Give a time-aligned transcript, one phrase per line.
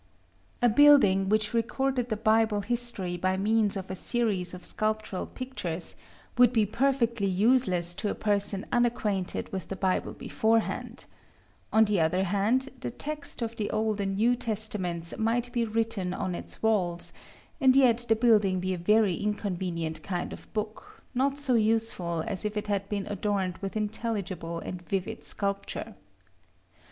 [0.63, 5.95] A building which recorded the Bible history by means of a series of sculptural pictures,
[6.39, 11.05] would be perfectly useless to a person unacquainted with the Bible beforehand;
[11.71, 16.15] on the other hand, the text of the Old and New Testaments might be written
[16.15, 17.13] on its walls,
[17.59, 22.43] and yet the building be a very inconvenient kind of book, not so useful as
[22.43, 25.93] if it had been adorned with intelligible and vivid sculpture.